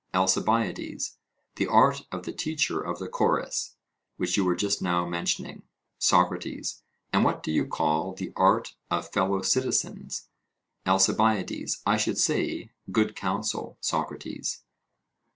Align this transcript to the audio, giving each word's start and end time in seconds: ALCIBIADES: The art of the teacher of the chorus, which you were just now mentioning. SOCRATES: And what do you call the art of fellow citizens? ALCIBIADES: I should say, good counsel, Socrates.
ALCIBIADES: 0.15 1.19
The 1.57 1.67
art 1.67 2.07
of 2.11 2.23
the 2.25 2.33
teacher 2.33 2.81
of 2.81 2.97
the 2.97 3.07
chorus, 3.07 3.75
which 4.17 4.35
you 4.35 4.43
were 4.43 4.55
just 4.55 4.81
now 4.81 5.05
mentioning. 5.05 5.61
SOCRATES: 5.99 6.81
And 7.13 7.23
what 7.23 7.43
do 7.43 7.51
you 7.51 7.67
call 7.67 8.15
the 8.15 8.33
art 8.35 8.73
of 8.89 9.11
fellow 9.11 9.43
citizens? 9.43 10.27
ALCIBIADES: 10.87 11.83
I 11.85 11.97
should 11.97 12.17
say, 12.17 12.71
good 12.91 13.15
counsel, 13.15 13.77
Socrates. 13.79 14.63